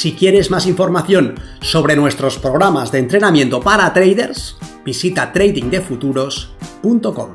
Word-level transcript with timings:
Si 0.00 0.14
quieres 0.14 0.50
más 0.50 0.66
información 0.66 1.34
sobre 1.60 1.94
nuestros 1.94 2.38
programas 2.38 2.90
de 2.90 3.00
entrenamiento 3.00 3.60
para 3.60 3.92
traders, 3.92 4.56
visita 4.82 5.30
tradingdefuturos.com. 5.30 7.28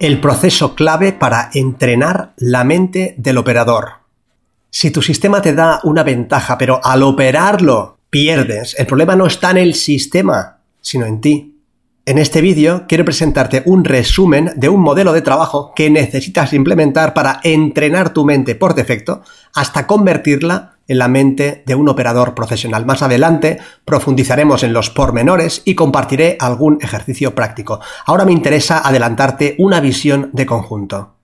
El 0.00 0.20
proceso 0.20 0.74
clave 0.74 1.12
para 1.12 1.48
entrenar 1.54 2.32
la 2.38 2.64
mente 2.64 3.14
del 3.18 3.38
operador. 3.38 4.00
Si 4.68 4.90
tu 4.90 5.00
sistema 5.00 5.40
te 5.42 5.54
da 5.54 5.78
una 5.84 6.02
ventaja, 6.02 6.58
pero 6.58 6.80
al 6.82 7.04
operarlo 7.04 7.98
pierdes, 8.10 8.74
el 8.80 8.88
problema 8.88 9.14
no 9.14 9.26
está 9.26 9.52
en 9.52 9.58
el 9.58 9.74
sistema, 9.74 10.58
sino 10.80 11.06
en 11.06 11.20
ti. 11.20 11.51
En 12.04 12.18
este 12.18 12.40
vídeo 12.40 12.86
quiero 12.88 13.04
presentarte 13.04 13.62
un 13.64 13.84
resumen 13.84 14.50
de 14.56 14.68
un 14.68 14.80
modelo 14.80 15.12
de 15.12 15.22
trabajo 15.22 15.72
que 15.76 15.88
necesitas 15.88 16.52
implementar 16.52 17.14
para 17.14 17.38
entrenar 17.44 18.12
tu 18.12 18.24
mente 18.24 18.56
por 18.56 18.74
defecto 18.74 19.22
hasta 19.54 19.86
convertirla 19.86 20.78
en 20.88 20.98
la 20.98 21.06
mente 21.06 21.62
de 21.64 21.76
un 21.76 21.88
operador 21.88 22.34
profesional. 22.34 22.84
Más 22.84 23.02
adelante 23.02 23.60
profundizaremos 23.84 24.64
en 24.64 24.72
los 24.72 24.90
pormenores 24.90 25.62
y 25.64 25.76
compartiré 25.76 26.36
algún 26.40 26.78
ejercicio 26.82 27.36
práctico. 27.36 27.78
Ahora 28.04 28.24
me 28.24 28.32
interesa 28.32 28.80
adelantarte 28.80 29.54
una 29.60 29.78
visión 29.78 30.30
de 30.32 30.44
conjunto. 30.44 31.14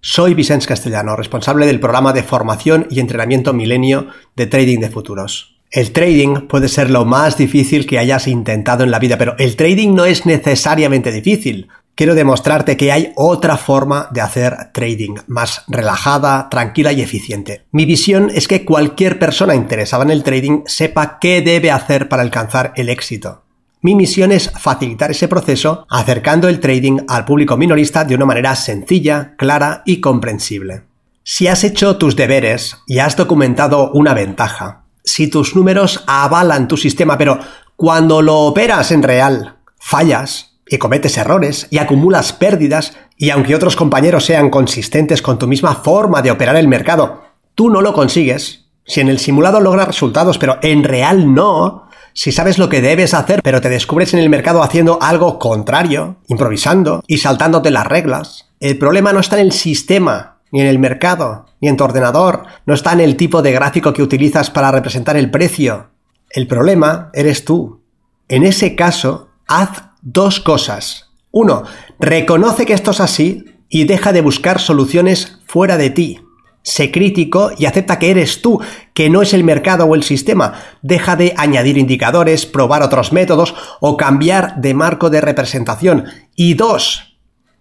Soy 0.00 0.34
Vicente 0.34 0.66
Castellano, 0.66 1.14
responsable 1.14 1.66
del 1.66 1.78
programa 1.78 2.12
de 2.12 2.24
formación 2.24 2.88
y 2.90 2.98
entrenamiento 2.98 3.52
milenio 3.52 4.08
de 4.34 4.48
Trading 4.48 4.80
de 4.80 4.90
Futuros. 4.90 5.59
El 5.70 5.92
trading 5.92 6.48
puede 6.48 6.68
ser 6.68 6.90
lo 6.90 7.04
más 7.04 7.36
difícil 7.36 7.86
que 7.86 8.00
hayas 8.00 8.26
intentado 8.26 8.82
en 8.82 8.90
la 8.90 8.98
vida, 8.98 9.16
pero 9.18 9.36
el 9.38 9.54
trading 9.54 9.94
no 9.94 10.04
es 10.04 10.26
necesariamente 10.26 11.12
difícil. 11.12 11.68
Quiero 11.94 12.16
demostrarte 12.16 12.76
que 12.76 12.90
hay 12.90 13.12
otra 13.14 13.56
forma 13.56 14.08
de 14.10 14.20
hacer 14.20 14.72
trading, 14.72 15.14
más 15.28 15.62
relajada, 15.68 16.48
tranquila 16.48 16.92
y 16.92 17.02
eficiente. 17.02 17.66
Mi 17.70 17.84
visión 17.84 18.32
es 18.34 18.48
que 18.48 18.64
cualquier 18.64 19.20
persona 19.20 19.54
interesada 19.54 20.02
en 20.02 20.10
el 20.10 20.24
trading 20.24 20.62
sepa 20.66 21.20
qué 21.20 21.40
debe 21.40 21.70
hacer 21.70 22.08
para 22.08 22.22
alcanzar 22.22 22.72
el 22.74 22.88
éxito. 22.88 23.44
Mi 23.80 23.94
misión 23.94 24.32
es 24.32 24.50
facilitar 24.50 25.12
ese 25.12 25.28
proceso 25.28 25.86
acercando 25.88 26.48
el 26.48 26.58
trading 26.58 26.98
al 27.06 27.24
público 27.24 27.56
minorista 27.56 28.04
de 28.04 28.16
una 28.16 28.26
manera 28.26 28.56
sencilla, 28.56 29.34
clara 29.38 29.82
y 29.86 30.00
comprensible. 30.00 30.82
Si 31.22 31.46
has 31.46 31.62
hecho 31.62 31.96
tus 31.96 32.16
deberes 32.16 32.78
y 32.88 32.98
has 32.98 33.16
documentado 33.16 33.92
una 33.92 34.14
ventaja, 34.14 34.79
si 35.10 35.28
tus 35.28 35.56
números 35.56 36.04
avalan 36.06 36.68
tu 36.68 36.76
sistema, 36.76 37.18
pero 37.18 37.38
cuando 37.76 38.22
lo 38.22 38.38
operas 38.40 38.92
en 38.92 39.02
real, 39.02 39.56
fallas 39.78 40.58
y 40.68 40.78
cometes 40.78 41.18
errores 41.18 41.66
y 41.70 41.78
acumulas 41.78 42.32
pérdidas, 42.32 42.96
y 43.16 43.30
aunque 43.30 43.54
otros 43.54 43.76
compañeros 43.76 44.24
sean 44.24 44.50
consistentes 44.50 45.20
con 45.20 45.38
tu 45.38 45.46
misma 45.48 45.74
forma 45.74 46.22
de 46.22 46.30
operar 46.30 46.56
el 46.56 46.68
mercado, 46.68 47.22
tú 47.54 47.70
no 47.70 47.80
lo 47.80 47.92
consigues. 47.92 48.66
Si 48.84 49.00
en 49.00 49.08
el 49.08 49.18
simulado 49.18 49.60
logras 49.60 49.88
resultados, 49.88 50.38
pero 50.38 50.58
en 50.62 50.84
real 50.84 51.34
no, 51.34 51.88
si 52.12 52.32
sabes 52.32 52.58
lo 52.58 52.68
que 52.68 52.80
debes 52.80 53.14
hacer, 53.14 53.40
pero 53.42 53.60
te 53.60 53.68
descubres 53.68 54.14
en 54.14 54.20
el 54.20 54.30
mercado 54.30 54.62
haciendo 54.62 54.98
algo 55.00 55.38
contrario, 55.38 56.16
improvisando 56.28 57.02
y 57.06 57.18
saltándote 57.18 57.70
las 57.70 57.86
reglas, 57.86 58.50
el 58.60 58.78
problema 58.78 59.12
no 59.12 59.20
está 59.20 59.40
en 59.40 59.46
el 59.46 59.52
sistema, 59.52 60.29
ni 60.52 60.60
en 60.60 60.66
el 60.66 60.78
mercado, 60.78 61.46
ni 61.60 61.68
en 61.68 61.76
tu 61.76 61.84
ordenador, 61.84 62.44
no 62.66 62.74
está 62.74 62.92
en 62.92 63.00
el 63.00 63.16
tipo 63.16 63.42
de 63.42 63.52
gráfico 63.52 63.92
que 63.92 64.02
utilizas 64.02 64.50
para 64.50 64.70
representar 64.70 65.16
el 65.16 65.30
precio. 65.30 65.90
El 66.30 66.46
problema 66.46 67.10
eres 67.12 67.44
tú. 67.44 67.82
En 68.28 68.44
ese 68.44 68.76
caso, 68.76 69.30
haz 69.46 69.84
dos 70.02 70.40
cosas. 70.40 71.10
Uno, 71.30 71.64
reconoce 71.98 72.66
que 72.66 72.72
esto 72.72 72.90
es 72.90 73.00
así 73.00 73.44
y 73.68 73.84
deja 73.84 74.12
de 74.12 74.20
buscar 74.20 74.60
soluciones 74.60 75.38
fuera 75.46 75.76
de 75.76 75.90
ti. 75.90 76.20
Sé 76.62 76.90
crítico 76.90 77.52
y 77.56 77.64
acepta 77.64 77.98
que 77.98 78.10
eres 78.10 78.42
tú, 78.42 78.60
que 78.92 79.08
no 79.08 79.22
es 79.22 79.32
el 79.32 79.44
mercado 79.44 79.86
o 79.86 79.94
el 79.94 80.02
sistema. 80.02 80.54
Deja 80.82 81.16
de 81.16 81.34
añadir 81.36 81.78
indicadores, 81.78 82.44
probar 82.44 82.82
otros 82.82 83.12
métodos 83.12 83.54
o 83.80 83.96
cambiar 83.96 84.60
de 84.60 84.74
marco 84.74 85.08
de 85.08 85.22
representación. 85.22 86.04
Y 86.36 86.54
dos, 86.54 87.09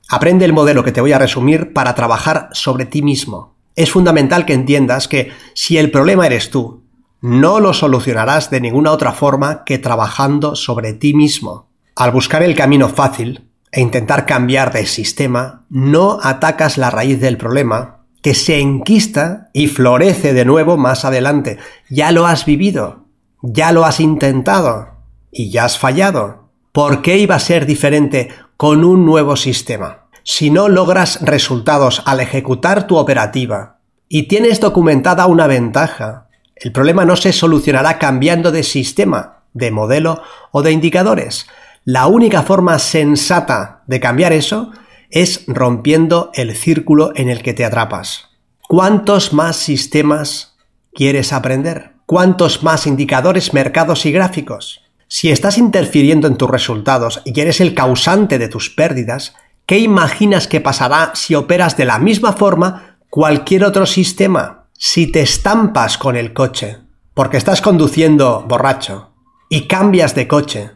Aprende 0.10 0.44
el 0.44 0.54
modelo 0.54 0.84
que 0.84 0.92
te 0.92 1.02
voy 1.02 1.12
a 1.12 1.20
resumir 1.20 1.72
para 1.72 1.94
trabajar 1.94 2.50
sobre 2.52 2.86
ti 2.86 3.04
mismo. 3.04 3.56
Es 3.76 3.92
fundamental 3.92 4.46
que 4.46 4.54
entiendas 4.54 5.08
que 5.08 5.32
si 5.54 5.78
el 5.78 5.92
problema 5.92 6.26
eres 6.26 6.50
tú, 6.50 6.84
no 7.22 7.60
lo 7.60 7.74
solucionarás 7.76 8.50
de 8.50 8.60
ninguna 8.60 8.92
otra 8.92 9.12
forma 9.12 9.64
que 9.66 9.78
trabajando 9.78 10.56
sobre 10.56 10.94
ti 10.94 11.14
mismo. 11.14 11.70
Al 11.96 12.12
buscar 12.12 12.42
el 12.42 12.56
camino 12.56 12.90
fácil 12.90 13.50
e 13.72 13.82
intentar 13.82 14.26
cambiar 14.26 14.74
de 14.74 14.88
sistema, 14.88 15.66
no 15.70 16.18
atacas 16.24 16.80
la 16.80 16.90
raíz 16.90 17.22
del 17.22 17.38
problema, 17.38 18.06
que 18.24 18.34
se 18.34 18.60
enquista 18.60 19.50
y 19.54 19.68
florece 19.68 20.34
de 20.34 20.44
nuevo 20.44 20.76
más 20.76 21.06
adelante. 21.06 21.60
Ya 21.88 22.12
lo 22.12 22.26
has 22.26 22.46
vivido, 22.46 23.06
ya 23.44 23.72
lo 23.72 23.86
has 23.86 24.00
intentado 24.00 24.88
y 25.32 25.52
ya 25.52 25.66
has 25.66 25.78
fallado. 25.78 26.50
¿Por 26.72 27.04
qué 27.04 27.18
iba 27.18 27.36
a 27.36 27.40
ser 27.40 27.66
diferente 27.66 28.30
con 28.60 28.84
un 28.84 29.06
nuevo 29.06 29.38
sistema. 29.38 30.10
Si 30.26 30.50
no 30.52 30.68
logras 30.68 31.22
resultados 31.22 32.04
al 32.06 32.20
ejecutar 32.20 32.88
tu 32.88 32.98
operativa 32.98 33.78
y 34.10 34.24
tienes 34.24 34.60
documentada 34.60 35.28
una 35.28 35.48
ventaja, 35.48 36.28
el 36.58 36.74
problema 36.74 37.06
no 37.06 37.16
se 37.16 37.32
solucionará 37.32 37.98
cambiando 37.98 38.52
de 38.52 38.64
sistema, 38.64 39.44
de 39.54 39.72
modelo 39.72 40.22
o 40.52 40.62
de 40.62 40.74
indicadores. 40.74 41.48
La 41.86 42.08
única 42.08 42.42
forma 42.42 42.80
sensata 42.80 43.84
de 43.88 44.02
cambiar 44.02 44.34
eso 44.34 44.74
es 45.10 45.46
rompiendo 45.48 46.30
el 46.34 46.54
círculo 46.54 47.14
en 47.16 47.30
el 47.30 47.42
que 47.42 47.54
te 47.54 47.64
atrapas. 47.64 48.28
¿Cuántos 48.68 49.32
más 49.32 49.56
sistemas 49.56 50.58
quieres 50.94 51.32
aprender? 51.32 51.94
¿Cuántos 52.06 52.62
más 52.62 52.88
indicadores, 52.88 53.54
mercados 53.54 54.06
y 54.06 54.12
gráficos? 54.12 54.82
Si 55.12 55.32
estás 55.32 55.58
interfiriendo 55.58 56.28
en 56.28 56.38
tus 56.38 56.50
resultados 56.50 57.24
y 57.26 57.38
eres 57.40 57.60
el 57.62 57.74
causante 57.74 58.38
de 58.38 58.48
tus 58.48 58.70
pérdidas, 58.70 59.34
¿qué 59.66 59.80
imaginas 59.80 60.48
que 60.48 60.62
pasará 60.62 61.14
si 61.16 61.34
operas 61.34 61.76
de 61.76 61.86
la 61.86 61.98
misma 61.98 62.34
forma 62.34 63.00
cualquier 63.10 63.64
otro 63.64 63.88
sistema? 63.88 64.68
Si 64.78 65.08
te 65.08 65.22
estampas 65.22 65.98
con 65.98 66.16
el 66.16 66.32
coche, 66.32 66.78
porque 67.16 67.38
estás 67.38 67.60
conduciendo 67.60 68.46
borracho, 68.48 69.16
y 69.50 69.62
cambias 69.62 70.14
de 70.14 70.28
coche, 70.28 70.72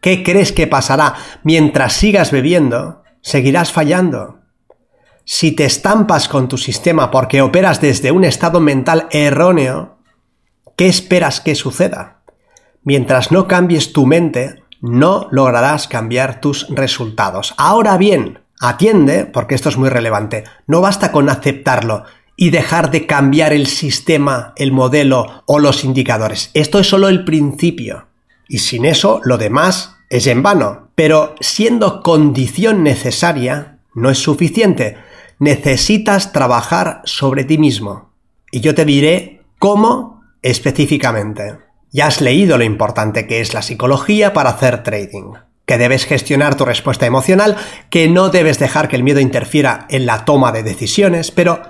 ¿qué 0.00 0.22
crees 0.22 0.52
que 0.52 0.66
pasará 0.66 1.14
mientras 1.44 1.92
sigas 1.92 2.30
bebiendo? 2.30 3.02
Seguirás 3.20 3.72
fallando. 3.72 4.40
Si 5.26 5.52
te 5.52 5.66
estampas 5.66 6.28
con 6.28 6.48
tu 6.48 6.56
sistema 6.56 7.10
porque 7.10 7.42
operas 7.42 7.82
desde 7.82 8.10
un 8.10 8.24
estado 8.24 8.58
mental 8.58 9.06
erróneo, 9.10 9.98
¿qué 10.76 10.86
esperas 10.86 11.42
que 11.42 11.54
suceda? 11.54 12.15
Mientras 12.86 13.32
no 13.32 13.48
cambies 13.48 13.92
tu 13.92 14.06
mente, 14.06 14.62
no 14.80 15.26
lograrás 15.32 15.88
cambiar 15.88 16.40
tus 16.40 16.68
resultados. 16.68 17.52
Ahora 17.56 17.96
bien, 17.96 18.38
atiende, 18.60 19.26
porque 19.26 19.56
esto 19.56 19.70
es 19.70 19.76
muy 19.76 19.88
relevante, 19.88 20.44
no 20.68 20.80
basta 20.80 21.10
con 21.10 21.28
aceptarlo 21.28 22.04
y 22.36 22.50
dejar 22.50 22.92
de 22.92 23.04
cambiar 23.04 23.52
el 23.52 23.66
sistema, 23.66 24.52
el 24.54 24.70
modelo 24.70 25.42
o 25.46 25.58
los 25.58 25.82
indicadores. 25.82 26.52
Esto 26.54 26.78
es 26.78 26.86
solo 26.88 27.08
el 27.08 27.24
principio. 27.24 28.06
Y 28.46 28.58
sin 28.58 28.84
eso, 28.84 29.20
lo 29.24 29.36
demás 29.36 29.96
es 30.08 30.28
en 30.28 30.44
vano. 30.44 30.90
Pero 30.94 31.34
siendo 31.40 32.04
condición 32.04 32.84
necesaria, 32.84 33.78
no 33.94 34.10
es 34.10 34.18
suficiente. 34.18 34.96
Necesitas 35.40 36.30
trabajar 36.30 37.02
sobre 37.04 37.42
ti 37.42 37.58
mismo. 37.58 38.10
Y 38.52 38.60
yo 38.60 38.76
te 38.76 38.84
diré 38.84 39.42
cómo 39.58 40.22
específicamente. 40.40 41.65
Ya 41.96 42.08
has 42.08 42.20
leído 42.20 42.58
lo 42.58 42.64
importante 42.64 43.26
que 43.26 43.40
es 43.40 43.54
la 43.54 43.62
psicología 43.62 44.34
para 44.34 44.50
hacer 44.50 44.82
trading, 44.82 45.32
que 45.64 45.78
debes 45.78 46.04
gestionar 46.04 46.54
tu 46.54 46.66
respuesta 46.66 47.06
emocional, 47.06 47.56
que 47.88 48.06
no 48.06 48.28
debes 48.28 48.58
dejar 48.58 48.88
que 48.88 48.96
el 48.96 49.02
miedo 49.02 49.18
interfiera 49.18 49.86
en 49.88 50.04
la 50.04 50.26
toma 50.26 50.52
de 50.52 50.62
decisiones, 50.62 51.30
pero 51.30 51.62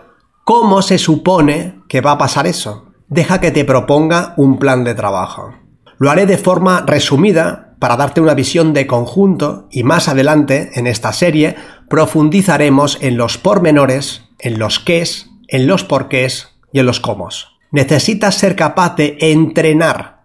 ¿cómo 0.42 0.82
se 0.82 0.98
supone 0.98 1.76
que 1.88 2.00
va 2.00 2.10
a 2.10 2.18
pasar 2.18 2.48
eso? 2.48 2.86
Deja 3.06 3.40
que 3.40 3.52
te 3.52 3.64
proponga 3.64 4.34
un 4.36 4.58
plan 4.58 4.82
de 4.82 4.96
trabajo. 4.96 5.54
Lo 5.96 6.10
haré 6.10 6.26
de 6.26 6.38
forma 6.38 6.82
resumida 6.84 7.76
para 7.78 7.96
darte 7.96 8.20
una 8.20 8.34
visión 8.34 8.74
de 8.74 8.88
conjunto 8.88 9.68
y 9.70 9.84
más 9.84 10.08
adelante 10.08 10.72
en 10.74 10.88
esta 10.88 11.12
serie 11.12 11.54
profundizaremos 11.88 12.98
en 13.00 13.16
los 13.16 13.38
pormenores 13.38 14.24
en 14.40 14.58
los 14.58 14.80
qués, 14.80 15.30
en 15.46 15.68
los 15.68 15.84
porqués 15.84 16.48
y 16.72 16.80
en 16.80 16.86
los 16.86 16.98
cómo. 16.98 17.28
Necesitas 17.70 18.34
ser 18.34 18.56
capaz 18.56 18.96
de 18.96 19.18
entrenar 19.20 20.15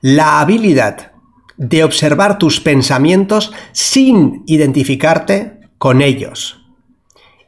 la 0.00 0.40
habilidad 0.40 1.12
de 1.56 1.84
observar 1.84 2.38
tus 2.38 2.60
pensamientos 2.60 3.52
sin 3.72 4.42
identificarte 4.46 5.60
con 5.78 6.02
ellos 6.02 6.62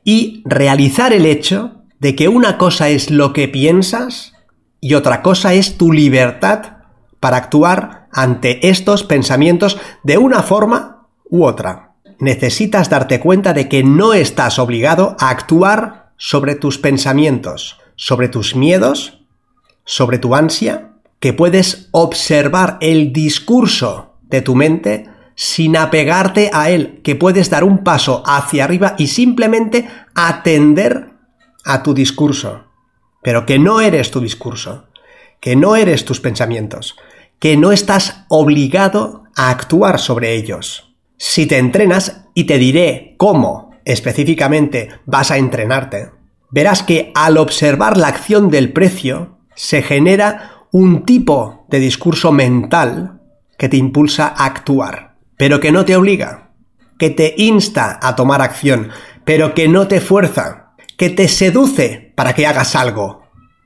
y 0.04 0.42
realizar 0.46 1.12
el 1.12 1.26
hecho 1.26 1.82
de 1.98 2.14
que 2.14 2.28
una 2.28 2.56
cosa 2.56 2.88
es 2.88 3.10
lo 3.10 3.32
que 3.32 3.48
piensas 3.48 4.32
y 4.80 4.94
otra 4.94 5.22
cosa 5.22 5.54
es 5.54 5.76
tu 5.76 5.92
libertad 5.92 6.78
para 7.20 7.36
actuar 7.36 8.08
ante 8.12 8.68
estos 8.68 9.02
pensamientos 9.04 9.78
de 10.02 10.18
una 10.18 10.42
forma 10.42 11.08
u 11.28 11.44
otra. 11.44 11.92
Necesitas 12.20 12.88
darte 12.88 13.20
cuenta 13.20 13.52
de 13.52 13.68
que 13.68 13.84
no 13.84 14.14
estás 14.14 14.58
obligado 14.58 15.16
a 15.20 15.30
actuar 15.30 16.12
sobre 16.16 16.54
tus 16.54 16.78
pensamientos, 16.78 17.78
sobre 17.96 18.28
tus 18.28 18.56
miedos, 18.56 19.20
sobre 19.84 20.18
tu 20.18 20.34
ansia, 20.34 20.87
que 21.20 21.32
puedes 21.32 21.88
observar 21.90 22.78
el 22.80 23.12
discurso 23.12 24.14
de 24.22 24.42
tu 24.42 24.54
mente 24.54 25.08
sin 25.34 25.76
apegarte 25.76 26.50
a 26.52 26.70
él, 26.70 27.00
que 27.02 27.14
puedes 27.14 27.50
dar 27.50 27.64
un 27.64 27.84
paso 27.84 28.22
hacia 28.26 28.64
arriba 28.64 28.94
y 28.98 29.06
simplemente 29.06 29.88
atender 30.14 31.10
a 31.64 31.82
tu 31.82 31.94
discurso, 31.94 32.64
pero 33.22 33.46
que 33.46 33.58
no 33.58 33.80
eres 33.80 34.10
tu 34.10 34.20
discurso, 34.20 34.86
que 35.40 35.54
no 35.54 35.76
eres 35.76 36.04
tus 36.04 36.20
pensamientos, 36.20 36.96
que 37.38 37.56
no 37.56 37.70
estás 37.70 38.24
obligado 38.28 39.24
a 39.36 39.50
actuar 39.50 40.00
sobre 40.00 40.34
ellos. 40.34 40.92
Si 41.18 41.46
te 41.46 41.58
entrenas, 41.58 42.28
y 42.38 42.44
te 42.44 42.56
diré 42.56 43.14
cómo 43.16 43.72
específicamente 43.84 44.90
vas 45.06 45.32
a 45.32 45.38
entrenarte, 45.38 46.10
verás 46.50 46.84
que 46.84 47.10
al 47.16 47.36
observar 47.36 47.96
la 47.96 48.06
acción 48.06 48.48
del 48.48 48.72
precio 48.72 49.38
se 49.56 49.82
genera 49.82 50.57
un 50.72 51.04
tipo 51.04 51.66
de 51.68 51.80
discurso 51.80 52.32
mental 52.32 53.20
que 53.56 53.68
te 53.68 53.76
impulsa 53.76 54.26
a 54.28 54.44
actuar 54.44 55.08
pero 55.38 55.60
que 55.60 55.72
no 55.72 55.86
te 55.86 55.96
obliga, 55.96 56.50
que 56.98 57.08
te 57.08 57.32
insta 57.38 57.98
a 58.02 58.14
tomar 58.16 58.42
acción, 58.42 58.90
pero 59.24 59.54
que 59.54 59.68
no 59.68 59.88
te 59.88 60.02
fuerza, 60.02 60.74
que 60.98 61.08
te 61.08 61.28
seduce 61.28 62.12
para 62.16 62.34
que 62.34 62.46
hagas 62.46 62.74
algo, 62.74 63.22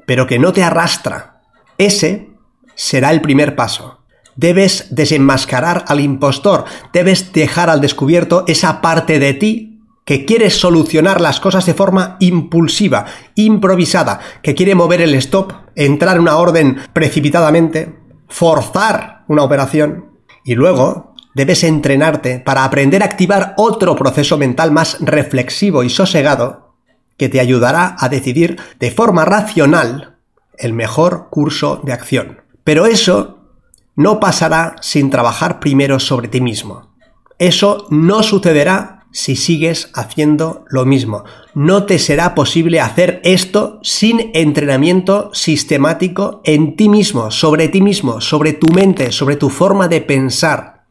pero 0.07 0.29
que 0.29 0.39
no 0.39 0.53
te 0.53 0.63
arrastra. 0.63 1.41
Ese 1.79 2.29
será 2.77 3.11
el 3.11 3.23
primer 3.23 3.57
paso. 3.57 4.05
Debes 4.37 4.89
desenmascarar 4.91 5.85
al 5.89 6.01
impostor, 6.01 6.67
debes 6.93 7.33
dejar 7.33 7.71
al 7.71 7.81
descubierto 7.81 8.45
esa 8.47 8.81
parte 8.81 9.19
de 9.19 9.35
ti 9.35 9.81
que 10.05 10.25
quiere 10.25 10.51
solucionar 10.51 11.21
las 11.21 11.41
cosas 11.41 11.65
de 11.65 11.75
forma 11.75 12.17
impulsiva, 12.21 13.07
improvisada, 13.35 14.21
que 14.43 14.55
quiere 14.55 14.75
mover 14.75 15.01
el 15.01 15.15
stop, 15.15 15.53
entrar 15.75 16.17
en 16.17 16.23
una 16.23 16.37
orden 16.37 16.79
precipitadamente, 16.93 17.99
forzar 18.29 19.25
una 19.29 19.43
operación 19.43 20.13
y 20.45 20.55
luego 20.55 21.15
debes 21.35 21.65
entrenarte 21.65 22.41
para 22.41 22.65
aprender 22.65 23.03
a 23.03 23.07
activar 23.07 23.55
otro 23.57 23.97
proceso 23.97 24.39
mental 24.39 24.73
más 24.73 24.99
reflexivo 25.01 25.83
y 25.83 25.91
sosegado 25.91 26.75
que 27.17 27.29
te 27.29 27.41
ayudará 27.41 27.97
a 27.99 28.09
decidir 28.09 28.59
de 28.79 28.91
forma 28.91 29.25
racional 29.25 30.17
el 30.59 30.73
mejor 30.73 31.29
curso 31.31 31.81
de 31.85 31.93
acción. 31.93 32.43
Pero 32.65 32.87
eso 32.87 33.39
no 33.97 34.21
pasará 34.21 34.77
sin 34.81 35.11
trabajar 35.11 35.61
primero 35.61 36.01
sobre 36.01 36.29
ti 36.29 36.41
mismo. 36.41 36.93
Eso 37.39 37.87
no 37.91 38.23
sucederá 38.23 39.02
si 39.13 39.37
sigues 39.37 39.91
haciendo 39.95 40.65
lo 40.69 40.85
mismo. 40.85 41.25
No 41.55 41.85
te 41.85 41.99
será 41.99 42.35
posible 42.35 42.81
hacer 42.81 43.21
esto 43.25 43.79
sin 43.83 44.31
entrenamiento 44.35 45.31
sistemático 45.33 46.41
en 46.45 46.77
ti 46.77 46.89
mismo, 46.89 47.31
sobre 47.31 47.69
ti 47.69 47.81
mismo, 47.81 48.21
sobre 48.21 48.53
tu 48.55 48.67
mente, 48.73 49.13
sobre 49.13 49.37
tu 49.37 49.51
forma 49.51 49.89
de 49.89 50.01
pensar 50.01 50.83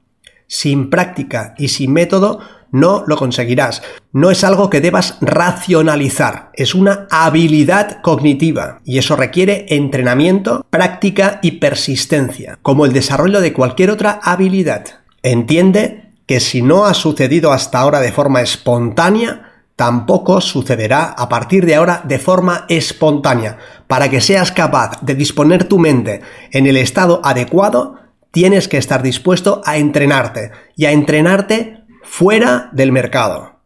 sin 0.48 0.90
práctica 0.90 1.56
y 1.58 1.70
sin 1.70 1.94
método 1.94 2.40
no 2.72 3.04
lo 3.08 3.16
conseguirás. 3.16 3.82
No 4.12 4.32
es 4.32 4.44
algo 4.44 4.70
que 4.70 4.82
debas 4.82 5.18
racionalizar, 5.22 6.52
es 6.54 6.76
una 6.76 7.08
habilidad 7.10 8.02
cognitiva 8.02 8.80
y 8.84 8.98
eso 8.98 9.16
requiere 9.16 9.66
entrenamiento, 9.70 10.66
práctica 10.70 11.40
y 11.42 11.52
persistencia, 11.52 12.60
como 12.62 12.86
el 12.86 12.94
desarrollo 12.94 13.42
de 13.42 13.54
cualquier 13.54 13.92
otra 13.92 14.20
habilidad. 14.24 14.86
Entiende 15.24 16.01
que 16.32 16.40
si 16.40 16.62
no 16.62 16.86
ha 16.86 16.94
sucedido 16.94 17.52
hasta 17.52 17.80
ahora 17.80 18.00
de 18.00 18.14
forma 18.14 18.40
espontánea, 18.40 19.66
tampoco 19.76 20.40
sucederá 20.40 21.04
a 21.08 21.28
partir 21.28 21.66
de 21.66 21.76
ahora 21.76 22.04
de 22.06 22.20
forma 22.20 22.64
espontánea. 22.70 23.58
Para 23.86 24.10
que 24.10 24.22
seas 24.22 24.54
capaz 24.54 25.02
de 25.02 25.14
disponer 25.14 25.66
tu 25.66 25.78
mente 25.78 26.22
en 26.54 26.68
el 26.68 26.78
estado 26.78 27.20
adecuado, 27.22 27.98
tienes 28.32 28.70
que 28.70 28.78
estar 28.78 29.04
dispuesto 29.04 29.62
a 29.66 29.76
entrenarte 29.76 30.52
y 30.78 30.86
a 30.86 30.94
entrenarte 30.94 31.84
fuera 32.02 32.70
del 32.72 32.94
mercado. 32.94 33.60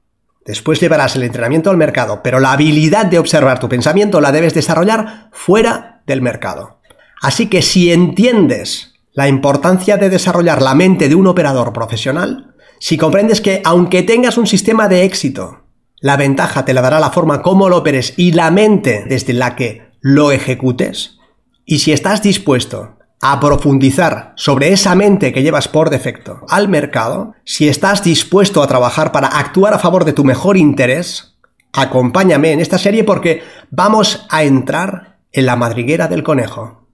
Después 0.43 0.79
llevarás 0.79 1.15
el 1.15 1.21
entrenamiento 1.21 1.69
al 1.69 1.77
mercado, 1.77 2.21
pero 2.23 2.39
la 2.39 2.53
habilidad 2.53 3.05
de 3.05 3.19
observar 3.19 3.59
tu 3.59 3.69
pensamiento 3.69 4.21
la 4.21 4.31
debes 4.31 4.55
desarrollar 4.55 5.29
fuera 5.33 6.01
del 6.07 6.23
mercado. 6.23 6.79
Así 7.21 7.45
que 7.45 7.61
si 7.61 7.91
entiendes 7.91 8.95
la 9.13 9.27
importancia 9.27 9.97
de 9.97 10.09
desarrollar 10.09 10.63
la 10.63 10.73
mente 10.73 11.07
de 11.07 11.13
un 11.13 11.27
operador 11.27 11.71
profesional, 11.71 12.54
si 12.85 12.97
comprendes 12.97 13.41
que 13.41 13.63
aunque 13.65 14.03
tengas 14.03 14.37
un 14.37 14.45
sistema 14.45 14.87
de 14.87 15.05
éxito, 15.05 15.63
la 16.01 16.17
ventaja 16.17 16.65
te 16.65 16.73
la 16.75 16.83
dará 16.83 16.99
la 16.99 17.09
forma 17.09 17.41
como 17.41 17.67
lo 17.67 17.77
operes 17.77 18.13
y 18.15 18.33
la 18.33 18.51
mente 18.51 19.05
desde 19.09 19.33
la 19.33 19.55
que 19.55 19.89
lo 20.01 20.31
ejecutes, 20.31 21.17
y 21.65 21.79
si 21.79 21.93
estás 21.93 22.21
dispuesto 22.21 22.99
a 23.21 23.39
profundizar 23.39 24.33
sobre 24.35 24.71
esa 24.71 24.93
mente 24.93 25.33
que 25.33 25.41
llevas 25.41 25.67
por 25.67 25.89
defecto 25.89 26.41
al 26.47 26.69
mercado, 26.69 27.33
si 27.43 27.67
estás 27.67 28.03
dispuesto 28.03 28.61
a 28.61 28.67
trabajar 28.67 29.11
para 29.11 29.29
actuar 29.29 29.73
a 29.73 29.79
favor 29.79 30.05
de 30.05 30.13
tu 30.13 30.23
mejor 30.23 30.55
interés, 30.55 31.39
acompáñame 31.73 32.51
en 32.51 32.59
esta 32.59 32.77
serie 32.77 33.03
porque 33.03 33.41
vamos 33.71 34.27
a 34.29 34.43
entrar 34.43 35.17
en 35.31 35.47
la 35.47 35.55
madriguera 35.55 36.07
del 36.07 36.21
conejo. 36.21 36.87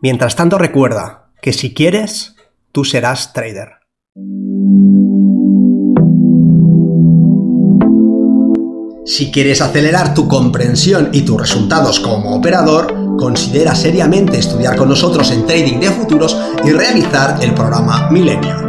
Mientras 0.00 0.36
tanto 0.36 0.58
recuerda 0.58 1.32
que 1.42 1.52
si 1.52 1.74
quieres, 1.74 2.36
tú 2.70 2.84
serás 2.84 3.32
trader. 3.32 3.78
Si 9.08 9.32
quieres 9.32 9.62
acelerar 9.62 10.14
tu 10.14 10.28
comprensión 10.28 11.08
y 11.12 11.22
tus 11.22 11.40
resultados 11.40 11.98
como 11.98 12.36
operador, 12.36 13.16
considera 13.16 13.74
seriamente 13.74 14.38
estudiar 14.38 14.76
con 14.76 14.90
nosotros 14.90 15.30
en 15.30 15.46
Trading 15.46 15.80
de 15.80 15.90
Futuros 15.90 16.36
y 16.64 16.70
realizar 16.70 17.42
el 17.42 17.54
programa 17.54 18.10
Milenio. 18.10 18.67